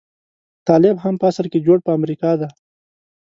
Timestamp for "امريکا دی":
1.97-2.49